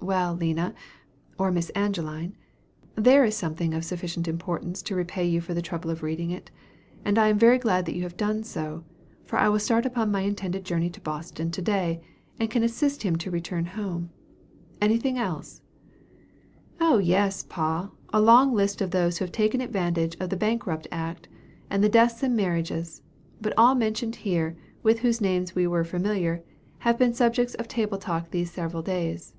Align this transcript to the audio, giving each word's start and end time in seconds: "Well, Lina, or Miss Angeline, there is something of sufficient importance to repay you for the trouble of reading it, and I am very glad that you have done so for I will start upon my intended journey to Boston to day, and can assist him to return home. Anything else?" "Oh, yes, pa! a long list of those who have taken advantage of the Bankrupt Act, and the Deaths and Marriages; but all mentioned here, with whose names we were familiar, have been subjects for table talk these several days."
"Well, 0.00 0.34
Lina, 0.34 0.74
or 1.38 1.50
Miss 1.50 1.70
Angeline, 1.70 2.34
there 2.94 3.24
is 3.26 3.36
something 3.36 3.74
of 3.74 3.84
sufficient 3.84 4.26
importance 4.28 4.80
to 4.82 4.94
repay 4.94 5.26
you 5.26 5.40
for 5.42 5.52
the 5.52 5.60
trouble 5.60 5.90
of 5.90 6.02
reading 6.04 6.30
it, 6.30 6.50
and 7.04 7.18
I 7.18 7.28
am 7.28 7.38
very 7.38 7.58
glad 7.58 7.84
that 7.84 7.94
you 7.96 8.04
have 8.04 8.16
done 8.16 8.42
so 8.44 8.84
for 9.24 9.38
I 9.38 9.48
will 9.50 9.58
start 9.58 9.84
upon 9.84 10.10
my 10.12 10.20
intended 10.22 10.64
journey 10.64 10.88
to 10.88 11.00
Boston 11.00 11.50
to 11.50 11.60
day, 11.60 12.00
and 12.38 12.48
can 12.48 12.62
assist 12.62 13.02
him 13.02 13.16
to 13.16 13.30
return 13.30 13.66
home. 13.66 14.08
Anything 14.80 15.18
else?" 15.18 15.60
"Oh, 16.80 16.96
yes, 16.98 17.42
pa! 17.46 17.90
a 18.10 18.20
long 18.20 18.54
list 18.54 18.80
of 18.80 18.92
those 18.92 19.18
who 19.18 19.26
have 19.26 19.32
taken 19.32 19.60
advantage 19.60 20.16
of 20.20 20.30
the 20.30 20.36
Bankrupt 20.36 20.86
Act, 20.92 21.28
and 21.68 21.82
the 21.84 21.88
Deaths 21.90 22.22
and 22.22 22.34
Marriages; 22.36 23.02
but 23.42 23.52
all 23.58 23.74
mentioned 23.74 24.16
here, 24.16 24.56
with 24.82 25.00
whose 25.00 25.20
names 25.20 25.54
we 25.56 25.66
were 25.66 25.84
familiar, 25.84 26.42
have 26.78 26.96
been 26.96 27.12
subjects 27.12 27.54
for 27.58 27.66
table 27.66 27.98
talk 27.98 28.30
these 28.30 28.50
several 28.50 28.82
days." 28.82 29.34